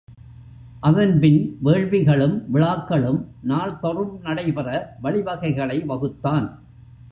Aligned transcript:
அதன்பின் 0.79 1.57
வேள்விகளும், 1.63 2.33
விழாக்களும் 2.47 3.19
நாள்தொறும் 3.41 4.19
நடைபெற 4.21 4.97
வழிவகைகளை 5.03 5.85
வகுத்தான். 5.85 6.47